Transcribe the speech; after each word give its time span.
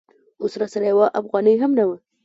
اوس 0.41 0.53
راسره 0.59 0.85
یوه 0.91 1.07
افغانۍ 1.19 1.55
هم 1.63 1.71
نه 1.79 1.83
وه. 1.87 1.95